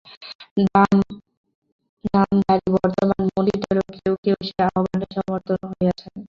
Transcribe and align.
বাম 0.65 0.97
নামধারী 2.05 2.67
বর্তমান 2.75 3.23
মন্ত্রীদেরও 3.27 3.83
কেউ 3.95 4.13
কেউ 4.23 4.35
তাঁর 4.37 4.47
সেই 4.47 4.61
আহ্বানে 4.67 5.05
সমর্থন 5.15 5.59
দিয়েছিলেন। 5.71 6.19